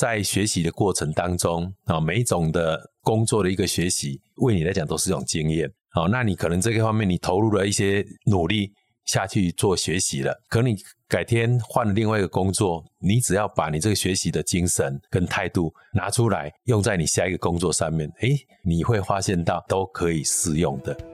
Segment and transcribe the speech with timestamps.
[0.00, 5.70] 在学习的过程当中啊，每一种的工作的一个学习，为你来讲都是一种经验。
[5.90, 8.72] 好，那你可能这个方面你投入了一些努力
[9.04, 10.76] 下去做学习了，可你
[11.06, 21.13] 改天换了另外一个工作，你只要把你这个学习的精神跟态度拿出来，用在你下一个工作上面，诶，你会发现到都可以适用的。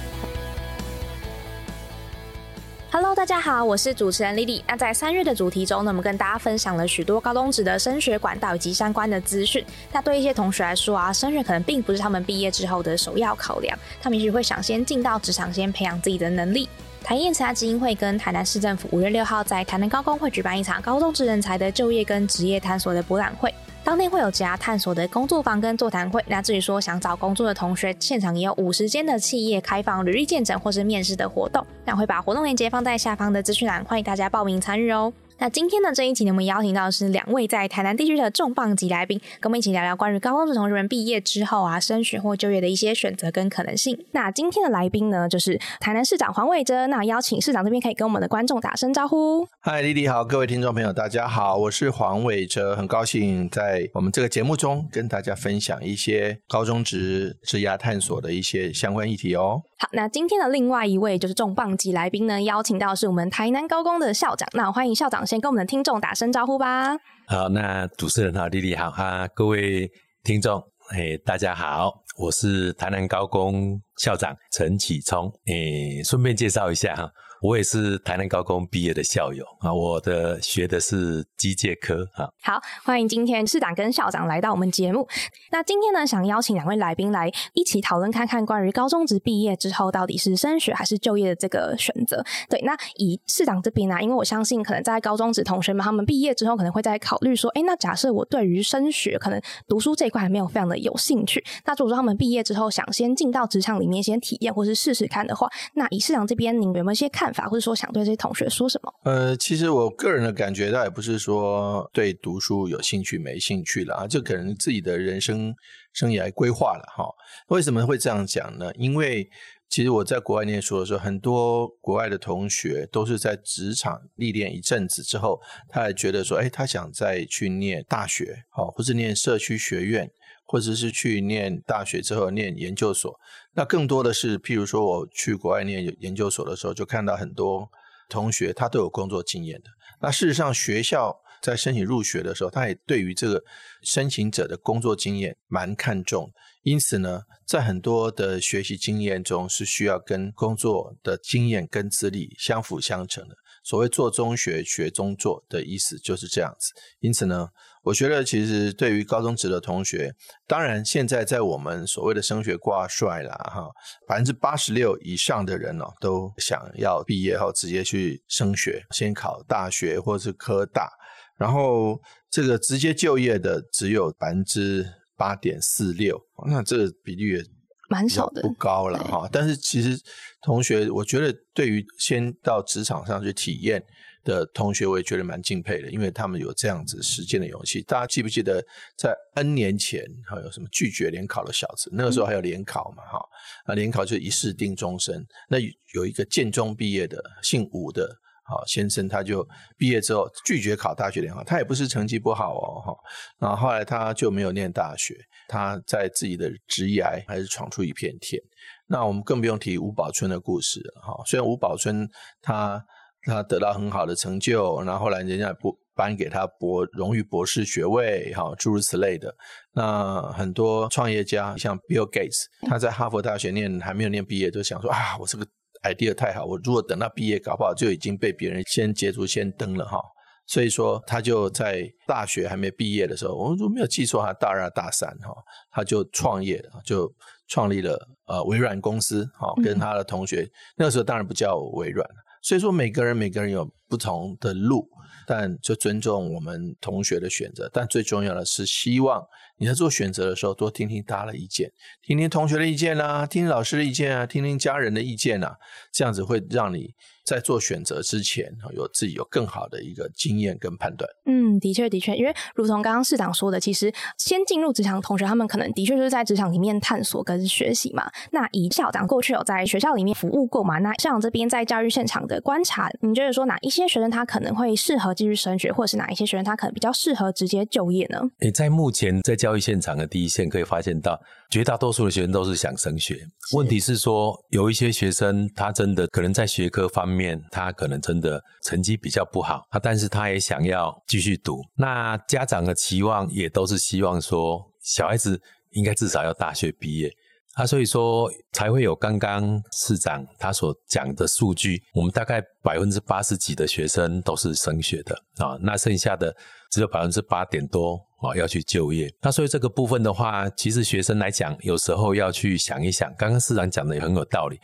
[2.93, 4.61] Hello，大家好，我是主持人 Lily。
[4.67, 9.63] 那在三月的主题中呢，我们跟大家分享了许多高中职的升学管道以及相关的资讯。
[9.93, 16.67] 那对一些同学来说啊，升学可能并不是他们毕业之后的首要考量，他们也许会想先进到职场，先培养自己的能力。
[17.01, 23.53] 台燕慈爱基金会跟台南市政府五月六号在台南高工会举办一场高中职人才的就业跟职业探索的博览会。
[23.83, 26.23] 当天会有职涯探索的工作坊跟座谈会。
[26.27, 31.65] 那至于说想找工作的同学，现场也有五十间的企业开放履历见证或是面试的活动。
[31.83, 35.11] 那会把活动链接放在下方的资讯栏，欢迎大家报名参与哦。
[35.41, 43.97] 那今天的这一集呢，我们邀请到的是两位在台南地区的重磅级来宾，跟我们一起聊聊关于高中职同学们毕业之后啊，升学或就业的一些选择跟可能性。
[44.11, 46.85] 那今天的来宾呢，就是台南市长黄伟哲。
[46.85, 49.47] 那邀请市长这边可以跟我们的观众打声招呼。
[49.61, 59.63] 嗨，丽丽好，各位听众朋友，大家好，我是黄伟哲，很高兴在我们这个节目中跟大家分享一些高中职职涯探索的一些相关议题哦。
[59.81, 64.47] 好，那今天的另外一位就是重磅级来宾呢，邀请到是我们台南高工的校长。
[64.53, 66.95] 那欢迎校长先跟我们的听众打声招呼吧。
[67.25, 69.89] 好，那主持人好，丽丽好哈，各位
[70.23, 75.27] 听众，哎，大家好，我是台南高工校长陈启聪。
[75.47, 77.11] 诶，顺便介绍一下哈。
[77.41, 82.29] 我也是台南高工毕业的校友啊，我的学的是机械科啊。
[82.43, 85.07] 好，欢迎今天市长跟校长来到我们节目。
[85.51, 92.23] 那今天呢，想邀请两位来宾来一起讨论看看关于高中职毕业之后到底是升学还是就业的这个选择。
[92.47, 107.30] 对，那以市长这边呢，因为我相信可能在高中职同学们他们毕业之后可能会在考虑说，哎，那假设我对于升学可能读书这一块还没有非常的有兴趣，那如果说他们毕业之后想先进到职场里面先体验或是试试看的话，那以市长这边您有没有一些看？
[107.33, 108.93] 法，或者说想对这些同学说什么？
[109.03, 115.53] 呃，其实我个人的感觉倒也不是说对读书有兴趣没兴趣了啊，就可能自己的人生
[115.93, 117.05] 生涯规划了哈。
[117.47, 118.71] 为什么会这样讲呢？
[118.75, 119.29] 因为
[119.69, 125.39] 其实我在国外念书的时候，很多国外的同学都是在职场历练一阵子之后，
[125.69, 130.11] 他还觉得说，哎，他想再去念大学，好，或是念社区学院。
[130.51, 133.17] 或者是去念大学之后念研究所，
[133.53, 137.69] 那更多的是，譬如说我去国外念研究所的时候，就看到很多
[138.09, 139.69] 同学他都有工作经验的。
[140.01, 143.41] 那事实上，学校在申请入学的时候，他也对于这个
[143.81, 146.29] 申请者的工作经验蛮看重。
[146.63, 153.37] 因此呢，在很多的学习经验中，是需要跟工作的经验跟资历相辅相成的。
[153.63, 156.73] 所谓做中学，学中做的意思就是这样子。
[156.99, 157.51] 因此呢。
[157.83, 160.13] 我觉得其实对于高中职的同学，
[160.45, 163.67] 当然现在在我们所谓的升学挂帅啦，哈，
[164.07, 170.91] 百分之八十六以上的人哦，都想要毕业后直接去升学，先考大学或是科大，
[171.37, 171.99] 然后
[172.29, 174.85] 这个直接就业的只有百分之
[175.17, 177.45] 八点四六，那这个比率也
[177.89, 179.27] 蛮少的，不高了哈。
[179.31, 179.99] 但是其实
[180.43, 183.83] 同学，我觉得对于先到职场上去体验。
[184.23, 187.81] 的同学，我也觉得蛮敬佩的，因为他们有这样子实践的勇气。
[187.83, 188.63] 大家记不记得
[188.97, 191.89] 在 N 年前，哈，有什么拒绝联考的小子？
[191.91, 193.19] 那个时候还有联考嘛，哈，
[193.65, 195.25] 啊，联考就一试定终身。
[195.49, 195.57] 那
[195.93, 198.07] 有一个建中毕业的姓吴的，
[198.43, 202.95] 好先生，他就毕业之后拒绝考大学联考，他也不是成绩不好哦，哈，
[203.39, 205.15] 然后后来他就没有念大学，
[205.47, 208.41] 他在自己的职业还是闯出一片天。
[208.87, 212.07] 那我们更不用提吴宝春的故事了，哈，虽然吴宝春
[212.41, 212.83] 他。
[213.23, 219.33] 他得到很好的成就，然后后来人家不颁给他博荣誉博士学位，哈，诸如此类的。
[219.73, 225.45] 那很多创业家，像 Bill Gates，他在哈佛大学念还没有念毕业，就想说啊，我这个
[225.83, 229.99] idea 太好，我如果等到毕业，搞不好就已经被别人先捷足先登了，哈。
[230.47, 235.33] 所以说，他就在大学还没毕业的时候，我如果没有记错，他大二大三，哈，
[235.71, 237.09] 他就创业，就
[237.47, 242.05] 创立了呃微软公司，哈，跟他的同学，那个时候当然不叫微软。
[242.41, 244.87] 所以说，每个人每个人有不同的路，
[245.27, 247.69] 但就尊重我们同学的选择。
[247.73, 249.21] 但最重要的是，希望
[249.57, 251.69] 你在做选择的时候，多听听大家的意见，
[252.01, 255.57] 听听同学的意见啊，听听老师的意见啊，听听家人的意见啊，
[255.91, 256.95] 这样子会让你。
[257.23, 261.07] 在做选择之前，有自己有更好的一个经验跟判断。
[261.27, 268.09] 嗯，的确的确，因为如同刚刚市长说的，其实先进入职场的同学，他们可能的确就是在职场里面探索跟学习嘛。
[268.31, 270.79] 那以校长过去有在学校里面服务过嘛？
[270.79, 278.19] 那校长这边在教育现场的观察，你觉得说哪一些学生他可能会适合继续升学，或者是哪一些学生他可能比较适合直接就业呢？
[278.39, 281.19] 诶，在目前在教育现场的第一线，可以发现到
[281.49, 283.19] 绝大多数的学生都是想升学。
[283.53, 291.61] 问题是说，有一些学生他真的可能在学科方面，他可能真的成绩比较不好，他但是他也想要继续读。
[291.75, 295.41] 那家长的期望也都是希望说，小孩子
[295.71, 297.11] 应该至少要大学毕业
[297.55, 306.33] 啊，所以说才会有刚刚市长他所讲的数据，我们大概百分之八十几的学生都是升学的啊，那剩下的
[306.71, 309.13] 只有百分之八点多啊要去就业。
[309.21, 314.57] 那所以这个部分的话，其实学生来讲，有时候要去想一想，刚刚市长讲的也很有道理，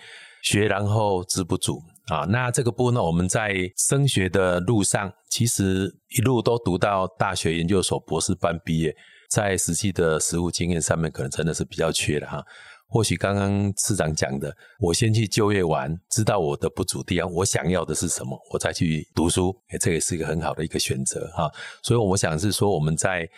[0.44, 1.82] 学然后知不足。
[2.08, 8.96] 啊，那这个部分呢，我们在升学的路上，其实一路都读到大学、研究所、博士班毕业，
[9.30, 12.42] 在实际的实务经验上面，可能真的是比较缺的哈。
[12.90, 21.52] 或许刚刚市长讲的，我先去就业完，知道我的不足地方，我想要的是什么，我再去读书，这也是一个很好的一个选择哈。
[21.84, 23.30] 所以我想是说，我们在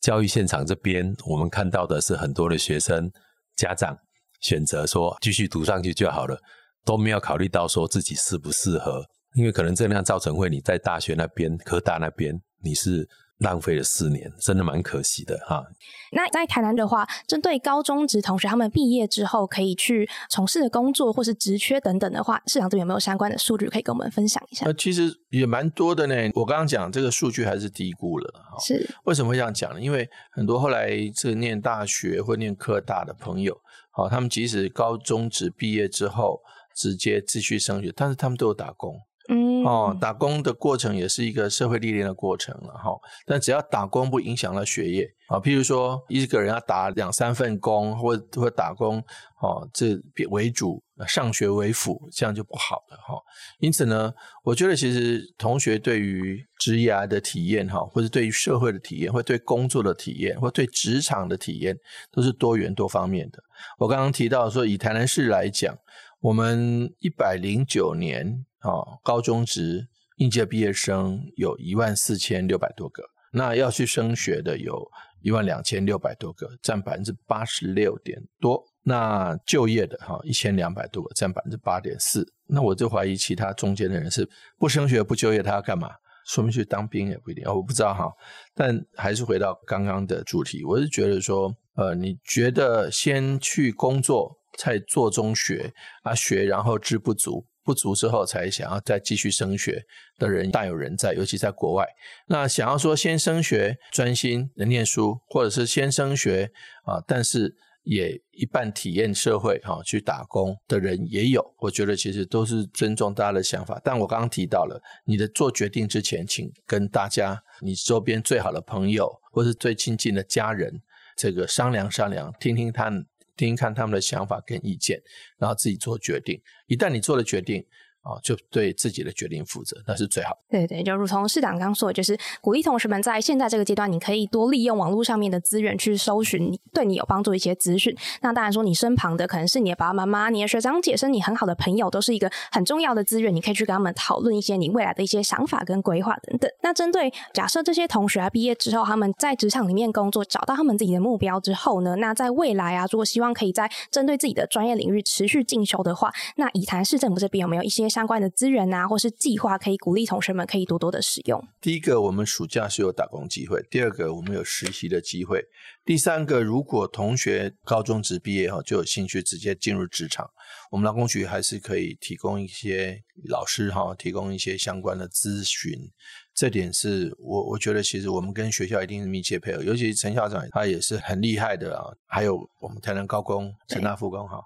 [0.00, 3.10] 教育现场这边，我们看到的是很多的学生
[3.56, 3.96] 家长
[4.40, 6.38] 选择说，继续读上去就好了。
[6.84, 13.06] 都没有考虑到说自己适不适合，因为可能这样造成会你在大学那边、科大那边你是
[13.38, 15.64] 浪费了四年，真的蛮可惜的哈。
[16.12, 24.66] 那在台南的话，针对高中职同学他们毕业之后可以去从事的工作或是职缺等等的话，市场这边有没有相关的数据可以跟我们分享一下？
[24.66, 26.14] 呃其实也蛮多的呢。
[26.34, 28.58] 我刚刚讲这个数据还是低估了哈。
[28.60, 29.80] 是为什么会这样讲呢？
[29.80, 33.56] 因为很多后来这念大学或念科大的朋友，
[33.90, 36.40] 好，他们即使高中职毕业之后。
[36.76, 38.94] 直接继续升学，但是他们都有打工，
[39.30, 42.98] 嗯，哦，打工的过程也是一个社会历练的过程了哈。
[43.26, 48.96] 但只要打工不影响到学业啊，譬如说一个人要打两三份工，或或打工，
[49.42, 53.22] 哦，这为主，上学为辅，这样就不好了哈。
[53.58, 54.10] 因此呢，
[54.42, 61.76] 我觉得其实同学对于职业的体验哈，或者对于社会的体验，或对工作的体验，或对职场的体验，
[62.10, 63.38] 都是多元多方面的。
[63.78, 65.76] 我刚刚提到说，以台南市来讲。
[66.20, 73.02] 我们一百零九年啊，高中职应届毕业生有一万四千六百多个，
[73.32, 74.84] 那要去升学的有
[75.20, 78.62] 一万两千六百多个，占百分之八十六点多。
[78.82, 82.26] 那就业的哈一千两百多个，占百分之八点四。
[82.46, 84.28] 那我就怀疑其他中间的人是
[84.58, 85.90] 不升学不就业，他要干嘛？
[86.26, 88.10] 说明去当兵也不一定，哦我不知道哈。
[88.54, 94.36] 但还是回到刚刚的主题，我是觉得说，呃，你觉得先去工作。
[94.56, 95.72] 再做中学
[96.02, 99.84] 啊学，然后知不足，不足之后才想要再继续升学
[100.16, 101.86] 的人大有人在，尤其在国外。
[102.26, 106.50] 那想要说先升学专心的念书，或者是先升学
[106.86, 111.44] 啊，但是也一半体验社会哈，去打工的人也有。
[111.58, 113.78] 我觉得其实都是尊重大家的想法。
[113.84, 120.80] 但我刚刚提到了，你的做决定之前，请跟大家你周边最好的朋友或是最亲近的家人
[121.18, 122.90] 这个商量商量，听听他。
[123.38, 125.00] 听听看他们的想法跟意见，
[125.38, 126.38] 然后自己做决定。
[126.66, 127.64] 一旦你做了决定。
[128.08, 130.38] 啊，就对自己的决定负责，那是最好的。
[130.50, 137.94] 对对，就如同市长刚说的，就是鼓励同学们在现在这个阶段，你可以多利用网络上面的资源去搜寻你对你有帮助一些资讯。
[138.22, 143.34] 那当然说，你身旁的可能是你的爸爸妈妈、你的学长姐，甚至你很好的朋友，都是一个很重要的资源。
[143.34, 146.50] 你可以去跟他们讨论一些你未来的一些想法跟规划等等。
[146.62, 158.76] 那针对假设这些同学啊毕业之后，他们在职场里面工作，找到他们自己的目标之后呢，那在未来啊，如果希望可以在针对自己的专业领域持续进修的话，那以谈市政府这边有没有一些相关的资源呢？
[158.76, 161.44] 啊，或是计划可以鼓励同学们可以多多的使用。
[161.60, 165.40] 第一个，我们暑假是有打工机会；第二个，我们有实习的机会；
[165.84, 170.30] 第三个，如果同学高中职毕业哈就有兴趣直接进入职场，
[170.70, 175.90] 我们劳工局还是可以提供一些老师哈，提供一些相关的咨询。
[176.32, 181.90] 这点是我我觉得其实我们跟学校一定是密切配合，尤其陈校长他也是很厉害的啊。
[182.06, 184.40] 还有我们台南高工、陈大附工哈，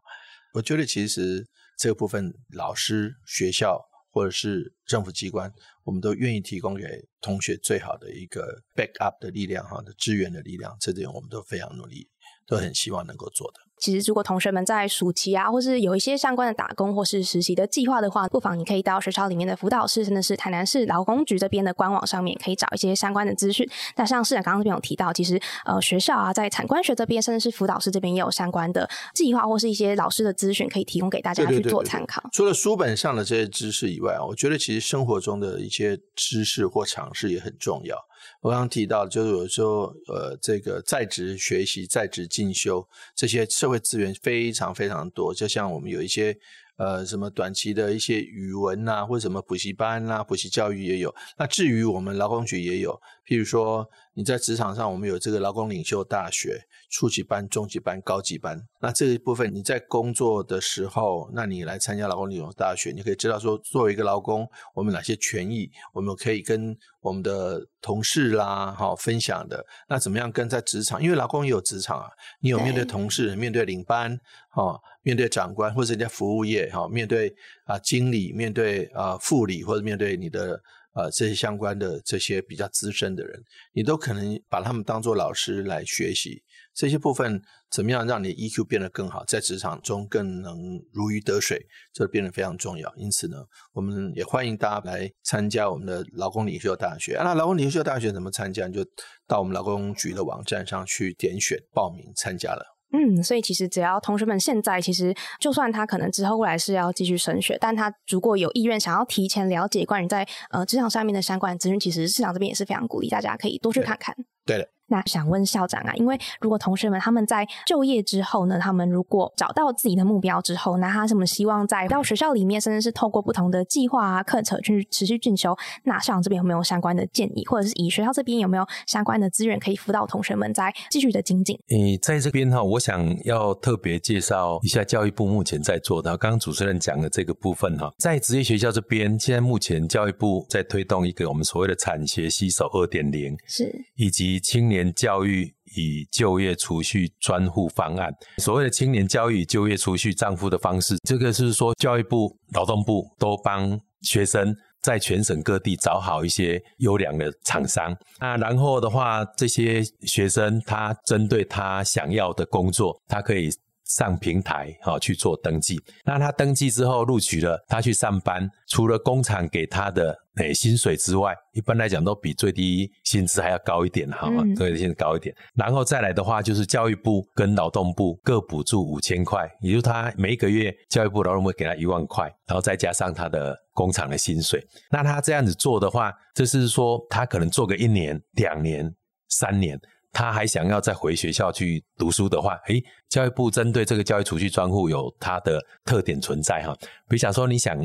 [0.53, 3.89] 我觉得其实这部分老师、学校。
[4.15, 5.51] 或者是政府机关，
[5.85, 6.85] 我们都愿意提供给
[7.23, 12.07] 同学最好的一个 back up 的力量，哈的支援的力量，这点我们都非常努力
[12.47, 13.61] 都很希望能够做的。
[13.79, 23.69] 其实，如果同学们在暑期啊，或是有一些相关的打工或是实习的计划的话，不妨你可以到学校里面的辅导室，甚至是台南市劳工局这边的官网上面，可以找一些相关的资讯。
[23.97, 32.23] 那像市长刚刚这边有提到，其实呃学校啊，在产官学这边，甚至是辅导室这边也有相关的计划或是一些老师的资讯，可以提供给大家去做参考。
[32.33, 37.97] 除了书本上的这些知识以外啊，我觉得其实生活中的一些知识或尝试也很重要。
[38.41, 45.35] 我刚刚提到，就是有时候，呃，这个在职学习、在职进修这些社会资源非常非常多。
[45.35, 46.37] 就像我们有一些，
[46.77, 51.15] 呃，什么短期的一些语文呐，或者什么补习班呐，补习教育也有。
[51.37, 56.61] 那至于我们劳工局也有，譬如说你在职场上，我们有这个劳工领袖大学。
[56.95, 69.65] 初级班、中级班、高级班，那这一部分你在工作的时候，那你来参加劳工理论大学，你可以知道说，作为一个劳工，我们哪些权益，我们可以跟我们的同事啦，哈，分享的。
[69.89, 71.03] 那怎么样跟在职场？
[71.03, 72.11] 因为劳工也有职场啊，
[72.41, 80.61] 你有面对同事、面对领班，哈，面对长官或者人家服务业，哈，面对啊经理、面对啊副理或者面对你的。
[80.95, 83.43] 呃，这些相关的这些比较资深的人，
[83.73, 86.43] 你都可能把他们当做老师来学习
[86.75, 87.41] 这些部分，
[87.71, 90.55] 怎么样让你 EQ 变得更好，在职场中更能
[90.93, 92.95] 如鱼得水，这变得非常重要。
[92.97, 93.39] 因此呢，
[93.73, 97.15] 我们也欢迎大家来参加我们的劳工领袖大学。
[97.25, 98.69] 那劳工领袖大学怎么参加？
[98.69, 98.85] 就
[99.27, 102.72] 到我们劳工局的网站上去点选报名参加了。
[102.93, 114.15] 嗯，所以其实只要同学们现在，其实就算他可能之后未来是要继续升学，但他如果有意愿想要提前了解关于在呃职场上面的相关资讯，其实市场这边也是非常鼓励大家可以多去看看。
[114.45, 114.69] 对的。
[114.93, 125.57] 那想问校长啊，因为如果同学们他们在就业之后呢，他们如果找到自己的目标之后，那他什么希望在到学校里面，甚至是透过不同的计划啊、课程去持续进修？
[125.85, 131.59] 那校长这边有没有相关的建议，或者是以学校这边有没有相关的资源可以辅导同学们在继续的精进？
[131.69, 136.15] 诶，在这边哈，我想要特别介绍一下教育部目前在做的。
[136.19, 145.55] 刚刚主持人讲的这个部分哈，在职业学校这边，现在目前教育部在推动一个我们所谓的产学携手二点零，是以及青年教育。
[145.75, 163.49] 以就业储蓄专户方案，所谓的青年教育就业储蓄账户的方式，这个是说教育部、劳动部都帮学生在全省各地找好一些优良的厂商，那然后的话，这些学生他针对他想要的工作，他可以。
[163.93, 174.43] 上平台好去做登记，那他登记之后录取了，他去上班，除了工厂给他的诶薪水之外，一般来讲都比最低薪资还要高一点，好吗？
[174.57, 175.35] 对，薪资高一点。
[175.55, 184.67] 然后再来的话，就是教育部跟劳动部各补助五千块，也就是他每一个月教育部劳动部给他一万块，然后再加上他的工厂的薪水。
[184.91, 188.91] 那他这样子做的话，就是说他可能做个一年、两年、
[189.29, 189.79] 三年。
[190.13, 196.75] 他还想要再回学校去读书的话，诶，教育部针对这个教育储蓄专户有它的特点存在哈。
[197.09, 197.77] 比如讲说，你想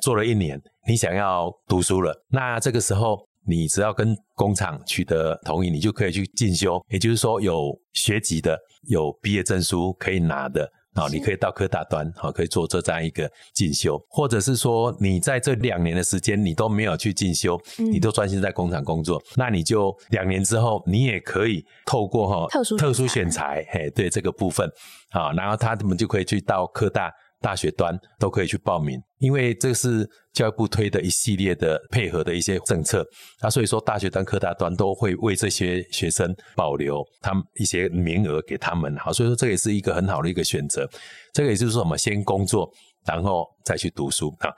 [0.00, 10.68] 做了一年，你想要读书了，那这个时候你只要跟工厂取得同意，你就可以去进修，也就是说有学籍的、有毕业证书可以拿的。
[10.94, 24.70] 好，你可以到科大端，好，可以做这样一个进修，或者是说你在这两年的时间你都没有去进修，你都专心在工厂工作，那你就两年之后你也可以透过哈特殊特殊选材，嘿，对这个部分，
[25.10, 27.12] 好，然后他们就可以去到科大。
[27.44, 33.06] 大学端都可以去报名，因为这是教育部推的一系列的配合的一些政策，
[33.42, 40.88] 那所以说大学端、科大端都会为这些学生保留他们一些名额给他们，好，所以说这也是一个很好的一个选择。
[41.34, 42.66] 这个也就是说，我们先工作，
[43.04, 44.48] 然后再去读书啊。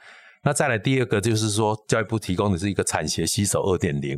[0.45, 4.16] 那再来第二个就是说，教育部提供的是一个产学携手二点零，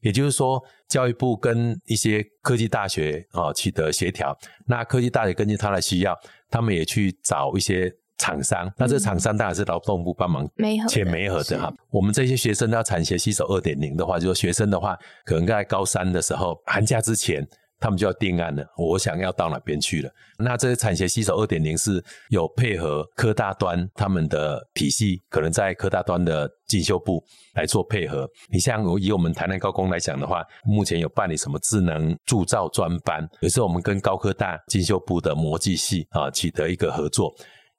[0.00, 6.18] 也就是说，教育部跟一些科技大学啊取得协调，那科技大学根据他的需要，
[6.50, 7.88] 他们也去找一些。
[8.18, 10.46] 厂商，那这厂商当然是劳动部帮忙
[10.88, 11.72] 签媒合的哈。
[11.90, 17.46] 我们这些学生要产学携手二点零的话，就说学生的话，可能在高三的时候，寒假之前，
[17.80, 18.66] 他们就要定案了。
[18.76, 20.10] 我想要到哪边去了？
[20.36, 27.22] 那这些产学携手二点零是有配合科大端他们的体系，可能在科大端的进修部
[27.54, 28.28] 来做配合。
[28.50, 37.32] 你像以我们台南高工来讲的话，目前有办理什么智能铸造专班，也是我们跟高科大进修部的模具系啊取得一个合作。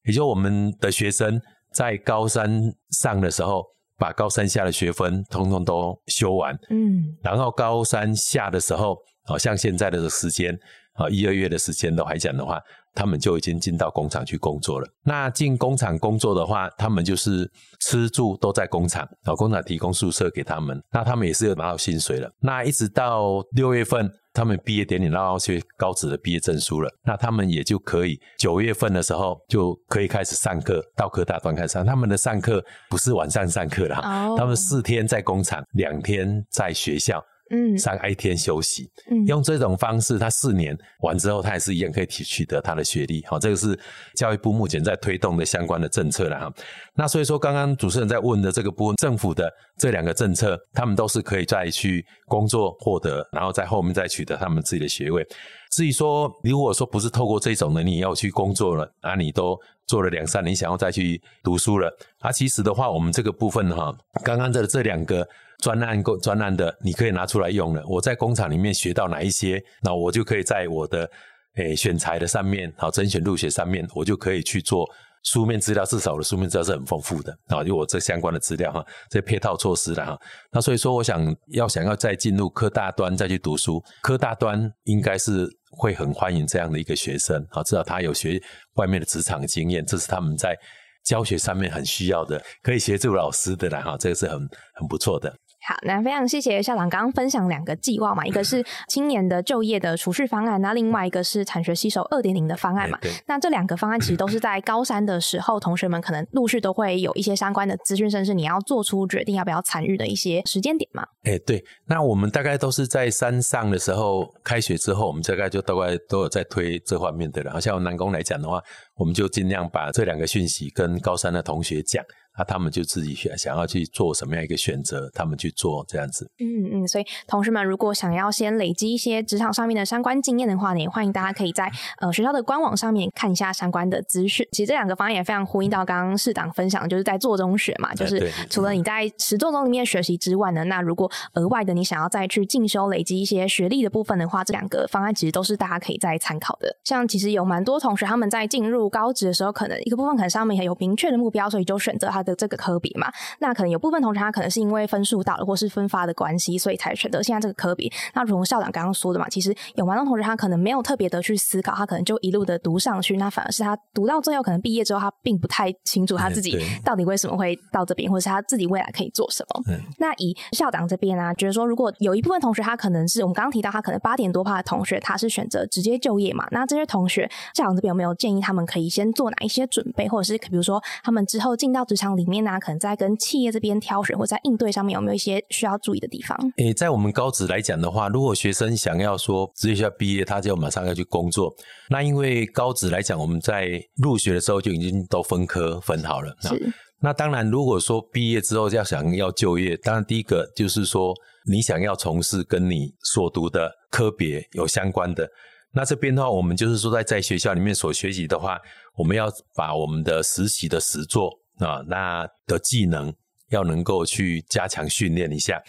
[0.09, 1.39] 也就我们的学生
[1.71, 2.49] 在高三
[2.89, 3.63] 上的时候，
[3.95, 10.57] 把高三下的学分通通都修完，嗯，然后高三下的时候，好像现在的时间，
[10.93, 12.59] 啊一二月的时间都还讲的话，
[12.99, 14.87] 他们就已经进到工厂去工作了。
[15.03, 22.29] 那进工厂工作的话，他们就是吃住都在工厂，然后工厂提供宿舍给他们，那他们也是有拿到薪水了。
[22.41, 24.11] 那一直到六月份。
[24.31, 31.83] 他们毕业典礼拿到些高职的毕业证书了，那他们也就可以九月份的时候就可以开始上课，到科大端开始上。
[31.83, 33.95] 他们的上课不是晚上上课了，
[34.37, 37.21] 他们四天在工厂，两天在学校。
[37.51, 43.25] 嗯，上一天休息，嗯，用这种方式，他四年完之后，他也是一样可以取取得他的学历。
[43.25, 43.77] 好，这个是
[44.15, 46.53] 教育部目前在推动的相关的政策了哈。
[46.93, 55.25] 那所以说，刚刚主持人在问的这个部分，政府的这两个政策，他们都是可以再去工作获得，然后在后面再取得他们自己的学位。
[55.71, 63.91] 至于说，如果说不是透过这种的，你要去工作了，啊，你都做了两三年，想要再去读书了，啊，其实的话，我们这个部分哈，
[64.23, 65.27] 刚刚的这两个。
[65.59, 67.83] 专案工专案的，你可以拿出来用了。
[67.87, 71.09] 我在工厂里面学到哪一些，那我就可以在我的
[71.55, 74.89] 诶选材的上面，好甄选入学上面，我就可以去做
[75.23, 75.83] 书面资料。
[75.83, 80.17] 至少我的书面资料是很丰富的啊，有我这相关的资料哈，这配套措施的哈。
[80.49, 88.41] 那所以说，我想要想要再进入科大端再去读书，科大端应该是会很欢迎这样的一个学生啊，至少他有学
[88.75, 90.57] 外面的职场经验，这是他们在
[91.03, 94.39] 教学上面很需要的，可以协助老师的啦哈，这个是很
[94.75, 95.35] 很不错的。
[95.69, 102.97] 好，那非常谢谢校长刚刚分享两个计划嘛，一个是 青年的就业的储蓄方案，那另外一个是产学吸收二点零的方案嘛。
[103.27, 111.05] 那这两个方案其实都是在高三的时候，同学们可能陆续都会有一些相关的资讯，甚至你要做出决定要不要参与的一些时间点嘛。
[111.21, 117.61] 哎，对，那我们大概都是在山上的时候开学之后，我们大概就大概都有在推这方面的了。
[117.61, 118.59] 像南工来讲的话，
[118.95, 122.03] 我们就尽量把这两个讯息跟高三的同学讲。
[122.39, 126.31] 那他们就自己选，想要去做什么样一个选择，他们去做这样子。
[126.39, 131.69] 嗯嗯，所以同学们如果想要先累积一些职场上面的相关经验的话呢，也欢迎大家可以在
[131.99, 134.47] 呃学校的官网上面看一下相关的资讯。
[134.53, 146.73] 其实这两个方案也非常呼应到刚刚市长分享，就是在做中学嘛，就是除了你在实作中里面学习之外呢，那如果额外的你想要再去进修累积一些学历的部分的话，这两个方案其实都是大家可以再参考的。
[146.85, 157.91] 像其实有蛮多同学他们在进入高职的时候，可能一个部分可能上面有明确的目标，所以就选择他的这个科比嘛，那可能有部分同学他可能是因为分数到了或是分发的关系，所以才选择现在这个科比。
[158.13, 169.63] 那如同校长刚刚说的嘛，其实有蛮多同学他可能没有特别的去思考，他可能就一路的读上去，那反而是他读到最后可能毕业之后，他并不太清楚他自己到底为什么会到这边，或者是他自己未来可以做什么。
[169.97, 182.59] 那以校长这边啊，觉得说如果有一部分同学他可能是我们刚刚提到他可能八点多趴的同学，他是选择直接就业嘛，那这些同学校长这边有没有建议他们可以先做哪一些准备，或者是比如说他们之后进到职场里面呢？
[182.59, 186.37] 可能在跟企业这边挑选或在应对上面有没有一些需要注意的地方？
[186.57, 191.55] 诶，在我们高职来讲的话，如果学生想要说职业学校毕业，他就马上要去工作。
[191.89, 196.35] 那因为高职来讲，我们在入学的时候就已经都分科分好了。
[196.41, 196.73] 是。
[197.01, 201.13] 那当然，如果说毕业之后要想要就业，当然第一个就是说
[201.49, 205.25] 你想要从事跟你所读的科别有相关的。
[205.71, 208.59] 那这边的话，我们就是说在在学校里面所学习的话，
[208.97, 211.38] 我们要把我们的实习的实作。
[211.59, 213.13] 啊，那的技能
[213.49, 215.61] 要能够去加强训练一下。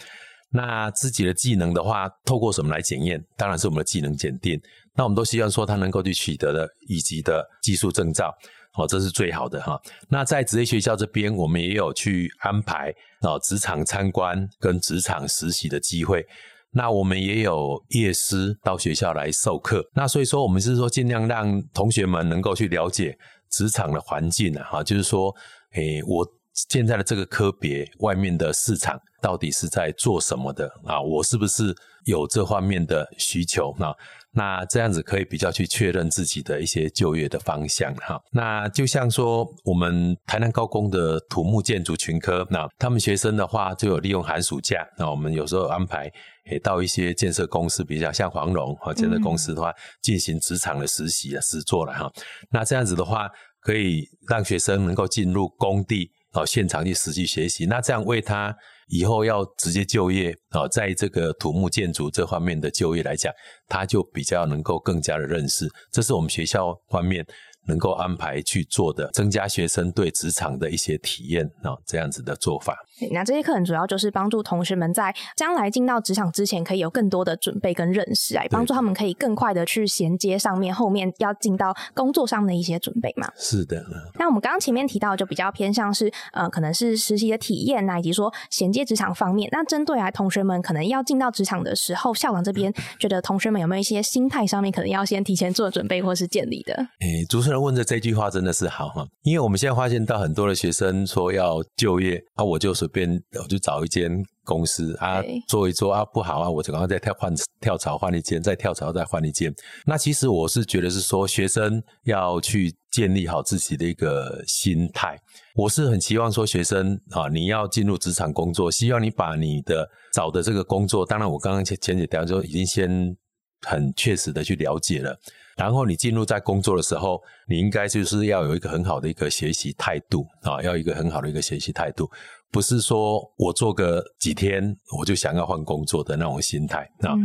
[0.53, 3.23] 那自己的技能的话，透过什么来检验？
[3.37, 4.59] 当然是我们的技能检定。
[4.93, 8.35] 那我们都希望说他能够去取得的乙级的技术证照，
[8.77, 9.79] 哦，这是最好的哈。
[10.09, 16.25] 那在职业学校这边，我们也有去安排啊职场参观跟职场实习的机会。
[16.71, 19.81] 那我们也有业师到学校来授课。
[19.93, 23.17] 那所以说，我们是说尽量让同学们能够去了解
[23.49, 25.33] 职场的环境啊，哈，就是说。
[25.73, 31.01] 诶，我现在的这个科别外面的市场到底是在做什么的啊？
[31.01, 31.73] 我是不是
[32.05, 33.73] 有这方面的需求？
[33.79, 33.95] 那
[34.33, 38.21] 那这样子可以比较去确认自己的一些就业的方向哈。
[38.31, 46.11] 那就像说我们台南高工的土木建筑群科，那他们学生的话就有利用寒暑假，那我们有时候安排
[46.49, 52.11] 诶到一些建设公司，比较像黄龙和建设公司的话，进行职场的实习啊、实做了哈。
[52.49, 53.31] 那这样子的话。
[53.61, 58.55] 可以让学生能够进入工地啊现场去实际学习，那这样为他
[58.89, 63.31] 以后要直接就业啊，在这个土木建筑这方面的就业来讲，
[63.67, 65.69] 他就比较能够更加的认识。
[65.91, 67.25] 这是我们学校方面
[67.67, 72.75] 能够安排去做的，增加学生对职场的一些体验啊，这样子的做法。
[73.11, 83.27] 那这些课程主要就是帮助同学们在将来进到职场之前，可以有更多的准备跟认识，来帮助他们可以更快的去衔接上面后面要进到工作上的一些准备嘛。
[83.35, 83.83] 是的。
[84.19, 89.49] 那我们刚刚前面提到，就比较偏向是呃，可能是实习的体验那，以及说衔接职场方面。
[89.51, 96.73] 那针对啊，同学们可能要进到职场的时候，校长这边 觉得同学们有没有一些心态上面可能要先提前做准备或是建立的？
[96.99, 103.09] 诶，主持人问的这句话真的是好哈，因为我们现在发现到很多的学生说要就业啊，我就随便
[103.41, 104.23] 我就找一间。
[104.43, 109.53] 公司啊，做一做啊，不好啊，我就赶快再跳换跳槽换一间，再跳槽再换一间。
[109.85, 115.15] 那其实我是觉得是说，学生要去建立好自己的一个心态。
[115.53, 123.15] 我是很希望说，学生啊，你要进入职场工作，希望你把你的找的这个工作，当然我刚刚前前几条就已经先
[123.61, 125.15] 很确实的去了解了。
[125.55, 132.09] 然后你进入在工作的时候，你应该就是要有一个很好的一个学习态度啊，要一个很好的一个学习态度。
[132.51, 137.15] 不是说我做个几天我就想要换工作的那种心态啊，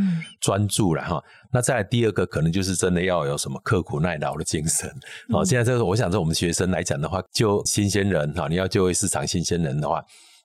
[0.40, 1.20] 专注了哈。
[1.52, 4.88] 那再来第二个，可能就是真的要有什么刻苦耐劳的精神。
[5.30, 10.00] 好，现在这个我想，在我们学生来讲的话，就新鲜人哈，你要就业市场新鲜人的话，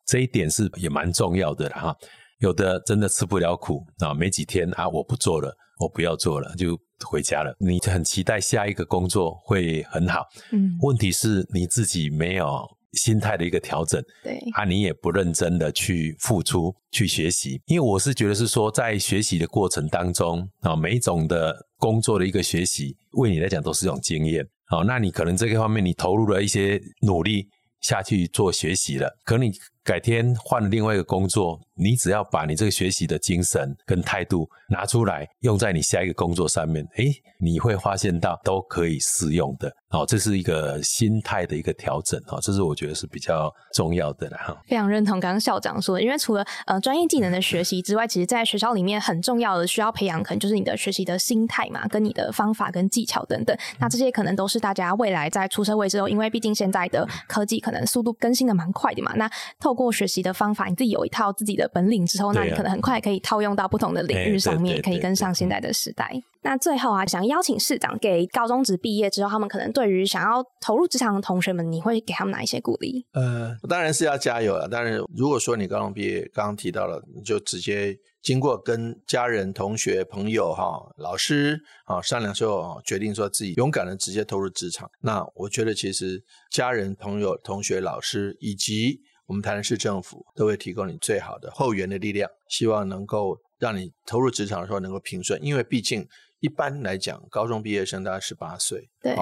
[0.06, 1.96] 这一点是也蛮重要的了哈。
[2.40, 7.54] 有的真的吃不了苦啊，没几天啊，我不做了，我不要做了，就回家了。
[7.60, 12.68] 你很期待下一个工作会很好，嗯，问题是你自己没有。
[12.94, 24.46] 心态的一个调整，对啊，你也不认真的去付出去学习，因为我是觉得是说，在学习的过程当中啊，每一种的工作的一个学习，为你来讲都是一种经验。
[24.68, 27.48] 好，那你可能这个方面你投入了一些努力
[27.82, 29.52] 下去做学习了，可你
[29.84, 39.68] 改天换了另外一个工作，你只要把你这个学习的精神跟态度拿出来，用在你下一个工作上面，诶，你会发现到都可以适用的。
[39.90, 44.58] 哦，这是一个心态的一个调整哦，这是我觉得是比较重要的啦哈。
[44.68, 53.58] 非常认同刚刚校长说的，因为除了呃专业技能的学习之外，其实在学校里面很重要的需要培养，可能就是你的学习的心态嘛，跟你的方法跟技巧等等。
[53.80, 59.12] 那这些可能都是大家未来在出社会之后，因为毕竟现在的科技可能速度更新的蛮快的嘛。
[59.16, 66.12] 那透过学习的方法，你自己有一套自己的本领之后，那你可能很快可以套用到不同的领域上面，可以跟上现在的时代。
[66.44, 73.06] 那最后啊，想邀请市长给高中职毕业之后，他们可能对于想要投入职场的同学们，你会给他们哪一些鼓励？
[73.14, 74.68] 呃，当然是要加油了。
[74.68, 84.90] 当然，如果说你高中毕业，刚刚提到了，你就直接经过跟家人、同学、朋友、哈老师啊商量之后，决定说自己勇敢的直接投入职场。
[85.00, 89.00] 那我觉得，其实家人、朋友、同学、老师以及
[89.32, 96.06] 我们台南市政府都会提供你最好的后援的力量，希望能够让你投入职场的时候能够平顺，因为毕竟。
[96.42, 99.16] 一般来讲，高中毕业生大概十八岁，对，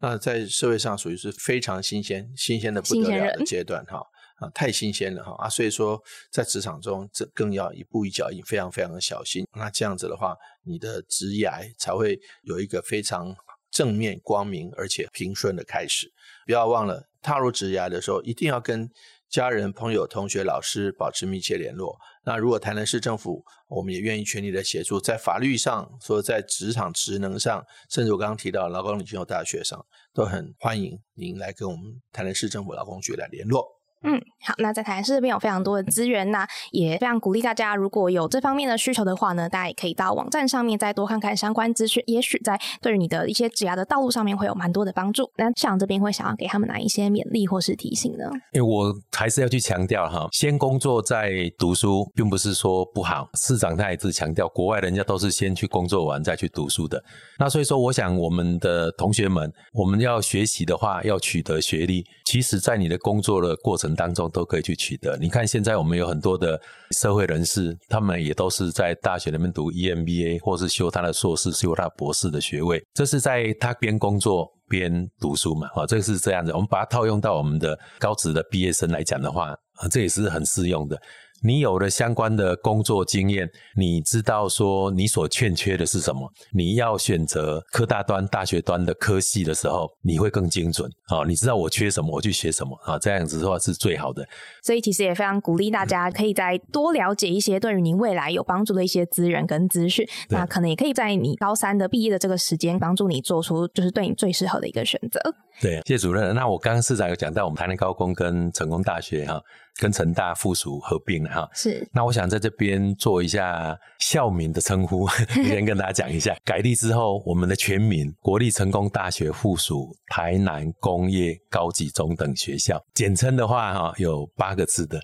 [0.00, 4.02] 那在社会上属于是非常新鲜、新鲜的不得了的阶段，哈
[4.38, 9.46] 啊，太新鲜了哈啊，所以说在职场中，这更要一步一脚印，非常非常的小心。
[9.54, 13.32] 那这样子的话，你的职涯才会有一个非常
[13.70, 16.12] 正面、光明而且平顺的开始。
[16.46, 18.90] 不要忘了，踏入职涯的时候，一定要跟。
[19.28, 21.96] 家人、朋友、同学、老师保持密切联络。
[22.24, 29.84] 那如果台南市政府，我们也愿意全力的协助，在法律上，说在职场职能上，甚至我刚刚提到劳工领袖大学上，
[30.14, 33.75] 都很欢迎您来跟我们台南市政府劳工局来联络。
[34.02, 45.28] 嗯，好，那在台南市这边有非常多的资源，那也非常鼓励大家，如果有这方面的需求的话呢，大家也可以到网站上面再多看看相关资讯，也许在对于你的一些职涯的道路上面会有蛮多的帮助。
[45.36, 48.24] 那校长这边会想要给他们哪一些勉励或是提醒呢？
[48.52, 53.28] 因为我还是要去强调哈，先工作再读书，并不是说不好。
[53.40, 57.02] 市长他也是强调，国外人家都是先去工作完再去读书的。
[57.38, 63.85] 那所以说，我想我们的同学们，我们要学习的话，要取得学历，其实在你的工作的过程。
[63.94, 65.16] 当中都可以去取得。
[65.18, 72.82] 你看，现在我们有很多的社会人士，他们也都是在大学里面读 EMBA，或是修他的硕士、修他博士的学位。
[72.94, 75.68] 这是在他边工作边读书嘛？
[75.74, 76.52] 啊，这个是这样子。
[76.52, 79.54] 我们把它套用到我们的高职的毕业生来讲的话，
[79.90, 81.00] 这也是很适用的。
[81.42, 86.30] 你有了相关的工作经验，你知道说你所欠缺的是什么？
[86.52, 91.24] 你要选择科大端、大学端的科系的时候，你会更精准啊！
[91.26, 92.98] 你知道我缺什么，我去学什么啊？
[92.98, 94.26] 这样子的话是最好的。
[94.62, 100.06] 所以其实也非常鼓励大家，可以再多了解一些对于您未来有帮助的一些资源跟资讯。
[100.30, 105.20] 那可能也可以在你高三的毕业的这个时间，帮助你做出就是对你最适合的一个选择。
[105.60, 106.34] 对，谢主任。
[106.34, 109.40] 那我刚刚市长有讲到，我们台南高工跟成功大学哈，
[109.78, 111.48] 跟成大附属合并了哈。
[111.54, 111.88] 是。
[111.92, 115.08] 那我想在这边做一下校名的称呼，
[115.46, 116.36] 先跟大家讲一下。
[116.44, 125.00] 改立之后，我们的全名国立成功大学附属台南工业高级中等学校，简称的话哈，有八个字的，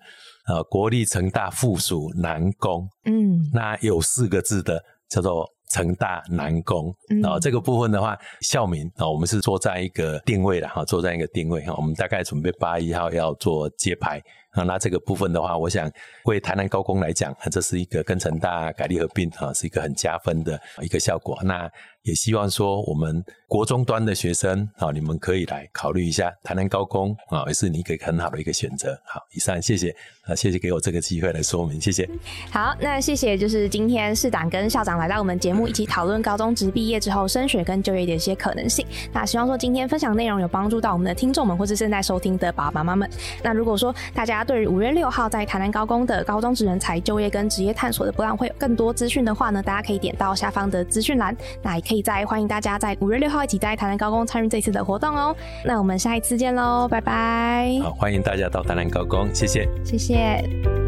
[0.48, 2.88] 呃，国立成大附属南工。
[3.04, 3.38] 嗯。
[3.52, 5.48] 那有四个字的叫做。
[5.72, 14.20] 成大南工啊，这个部分的话，校名啊，我们是做在一个定位的哈，做在一个定位哈，我们大概准备八一号要做揭牌
[14.52, 15.90] 啊，那这个部分的话，我想
[16.24, 21.38] 为台南高工来讲，这是一个跟成大改立合并啊，是一个很加分的一个效果。
[21.42, 21.70] 那
[22.02, 28.98] 也希望说，我们国中端的学生啊，你们可以来考虑一下台南高工啊，也是你一个很好的一个选择。
[29.04, 32.08] 好，以上谢谢啊，谢谢给我这个机会来说明，谢谢。
[32.50, 38.84] 好，那谢谢，就是今天市长跟校长来到我们节目，一起讨论高中职毕业之后升学跟就业的一些可能性。
[39.12, 43.10] 那希望说今天分享内容有帮助到我们的听众们，或是正在收听的爸爸妈妈们。
[43.44, 51.91] 那如果说大家对于五月六号在台南高工的高中职人才就业跟职业探索的博览会有更多资讯的话呢，大家可以点到下方的资讯栏，那也可以。
[51.92, 55.36] 可以再欢迎大家在五月六号一起在台南高工参与这次的活动哦。
[55.62, 57.78] 那我们下一次见喽，拜拜。
[57.82, 60.81] 好，欢迎大家到台南高工，谢谢，谢谢。